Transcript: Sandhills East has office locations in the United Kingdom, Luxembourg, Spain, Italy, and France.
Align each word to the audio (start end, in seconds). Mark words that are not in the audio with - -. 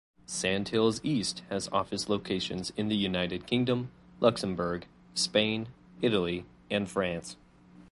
Sandhills 0.25 0.99
East 1.03 1.43
has 1.51 1.67
office 1.71 2.09
locations 2.09 2.71
in 2.75 2.87
the 2.87 2.95
United 2.95 3.45
Kingdom, 3.45 3.91
Luxembourg, 4.19 4.87
Spain, 5.13 5.67
Italy, 6.01 6.43
and 6.71 6.89
France. 6.89 7.35